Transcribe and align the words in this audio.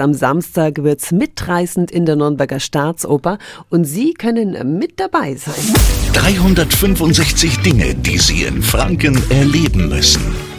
Am 0.00 0.14
Samstag 0.14 0.82
wird's 0.84 1.12
mitreißend 1.12 1.90
in 1.90 2.06
der 2.06 2.16
Nürnberger 2.16 2.60
Staatsoper 2.60 3.36
und 3.68 3.84
Sie 3.84 4.14
können 4.14 4.78
mit 4.78 4.98
dabei 4.98 5.34
sein. 5.34 5.74
365 6.14 7.58
Dinge, 7.58 7.94
die 7.94 8.16
Sie 8.16 8.44
in 8.44 8.62
Franken 8.62 9.22
erleben 9.30 9.90
müssen. 9.90 10.51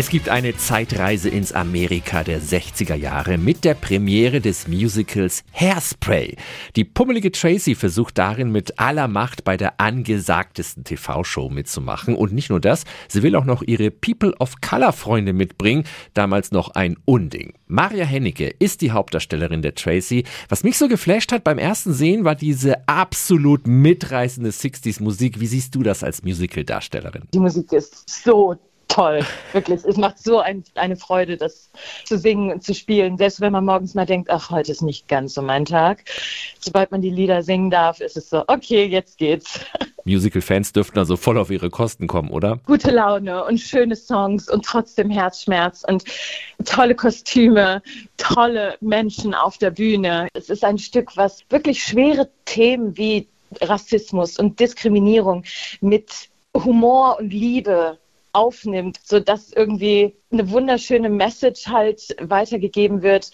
Es 0.00 0.10
gibt 0.10 0.28
eine 0.28 0.56
Zeitreise 0.56 1.28
ins 1.28 1.52
Amerika 1.52 2.22
der 2.22 2.40
60er 2.40 2.94
Jahre 2.94 3.36
mit 3.36 3.64
der 3.64 3.74
Premiere 3.74 4.40
des 4.40 4.68
Musicals 4.68 5.42
Hairspray. 5.52 6.36
Die 6.76 6.84
pummelige 6.84 7.32
Tracy 7.32 7.74
versucht 7.74 8.16
darin 8.16 8.52
mit 8.52 8.78
aller 8.78 9.08
Macht 9.08 9.42
bei 9.42 9.56
der 9.56 9.80
angesagtesten 9.80 10.84
TV-Show 10.84 11.50
mitzumachen. 11.50 12.14
Und 12.14 12.32
nicht 12.32 12.48
nur 12.48 12.60
das, 12.60 12.84
sie 13.08 13.24
will 13.24 13.34
auch 13.34 13.44
noch 13.44 13.60
ihre 13.62 13.90
People 13.90 14.34
of 14.38 14.60
Color 14.60 14.92
Freunde 14.92 15.32
mitbringen. 15.32 15.82
Damals 16.14 16.52
noch 16.52 16.76
ein 16.76 16.96
Unding. 17.04 17.54
Maria 17.66 18.04
Hennecke 18.04 18.54
ist 18.60 18.82
die 18.82 18.92
Hauptdarstellerin 18.92 19.62
der 19.62 19.74
Tracy. 19.74 20.22
Was 20.48 20.62
mich 20.62 20.78
so 20.78 20.86
geflasht 20.86 21.32
hat 21.32 21.42
beim 21.42 21.58
ersten 21.58 21.92
Sehen 21.92 22.22
war 22.22 22.36
diese 22.36 22.86
absolut 22.86 23.66
mitreißende 23.66 24.50
60s 24.50 25.02
Musik. 25.02 25.40
Wie 25.40 25.48
siehst 25.48 25.74
du 25.74 25.82
das 25.82 26.04
als 26.04 26.22
Musical-Darstellerin? 26.22 27.24
Die 27.34 27.40
Musik 27.40 27.72
ist 27.72 28.08
so 28.08 28.54
toll, 28.98 29.20
wirklich. 29.52 29.84
Es 29.84 29.96
macht 29.96 30.18
so 30.18 30.40
ein, 30.40 30.64
eine 30.74 30.96
Freude, 30.96 31.36
das 31.36 31.70
zu 32.04 32.18
singen 32.18 32.50
und 32.50 32.64
zu 32.64 32.74
spielen. 32.74 33.16
Selbst 33.16 33.40
wenn 33.40 33.52
man 33.52 33.64
morgens 33.64 33.94
mal 33.94 34.06
denkt, 34.06 34.28
ach, 34.28 34.50
heute 34.50 34.72
ist 34.72 34.82
nicht 34.82 35.06
ganz 35.06 35.34
so 35.34 35.42
mein 35.42 35.64
Tag. 35.64 36.04
Sobald 36.58 36.90
man 36.90 37.00
die 37.00 37.10
Lieder 37.10 37.44
singen 37.44 37.70
darf, 37.70 38.00
ist 38.00 38.16
es 38.16 38.28
so, 38.28 38.42
okay, 38.48 38.84
jetzt 38.86 39.18
geht's. 39.18 39.60
Musical-Fans 40.04 40.72
dürften 40.72 40.98
also 40.98 41.16
voll 41.16 41.38
auf 41.38 41.50
ihre 41.50 41.70
Kosten 41.70 42.08
kommen, 42.08 42.30
oder? 42.30 42.58
Gute 42.66 42.90
Laune 42.90 43.44
und 43.44 43.60
schöne 43.60 43.94
Songs 43.94 44.48
und 44.48 44.64
trotzdem 44.64 45.10
Herzschmerz 45.10 45.84
und 45.86 46.02
tolle 46.64 46.94
Kostüme, 46.94 47.82
tolle 48.16 48.76
Menschen 48.80 49.34
auf 49.34 49.58
der 49.58 49.70
Bühne. 49.70 50.28
Es 50.32 50.48
ist 50.48 50.64
ein 50.64 50.78
Stück, 50.78 51.16
was 51.16 51.44
wirklich 51.50 51.84
schwere 51.84 52.28
Themen 52.46 52.96
wie 52.96 53.28
Rassismus 53.60 54.38
und 54.38 54.58
Diskriminierung 54.58 55.44
mit 55.80 56.30
Humor 56.56 57.18
und 57.20 57.30
Liebe 57.32 57.98
aufnimmt, 58.32 58.98
sodass 59.04 59.52
irgendwie 59.52 60.16
eine 60.30 60.50
wunderschöne 60.50 61.08
Message 61.08 61.66
halt 61.66 62.16
weitergegeben 62.20 63.02
wird 63.02 63.30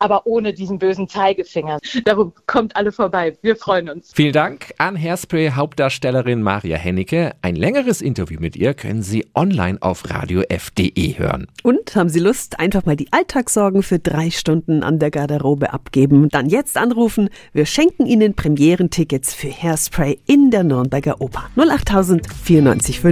aber 0.00 0.26
ohne 0.26 0.52
diesen 0.52 0.78
bösen 0.78 1.08
Zeigefinger. 1.08 1.78
Darum 2.04 2.32
kommt 2.46 2.74
alle 2.74 2.90
vorbei. 2.90 3.36
Wir 3.42 3.54
freuen 3.54 3.88
uns. 3.88 4.10
Vielen 4.12 4.32
Dank 4.32 4.74
an 4.78 5.00
Hairspray 5.00 5.52
Hauptdarstellerin 5.52 6.42
Maria 6.42 6.76
Hennecke. 6.76 7.32
Ein 7.42 7.54
längeres 7.54 8.00
Interview 8.00 8.40
mit 8.40 8.56
ihr 8.56 8.74
können 8.74 9.02
Sie 9.02 9.26
online 9.34 9.78
auf 9.80 10.10
radiof.de 10.10 11.18
hören. 11.18 11.46
Und 11.62 11.94
haben 11.94 12.08
Sie 12.08 12.20
Lust, 12.20 12.58
einfach 12.58 12.86
mal 12.86 12.96
die 12.96 13.12
Alltagssorgen 13.12 13.82
für 13.82 13.98
drei 13.98 14.30
Stunden 14.30 14.82
an 14.82 14.98
der 14.98 15.10
Garderobe 15.10 15.72
abgeben? 15.72 16.28
Dann 16.30 16.48
jetzt 16.48 16.76
anrufen. 16.76 17.28
Wir 17.52 17.66
schenken 17.66 18.06
Ihnen 18.06 18.34
Premierentickets 18.34 19.34
für 19.34 19.50
Hairspray 19.50 20.18
in 20.26 20.50
der 20.50 20.64
Nürnberger 20.64 21.20
Oper. 21.20 21.50
08000 21.56 22.26
945 22.48 23.02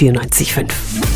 945. 0.00 1.15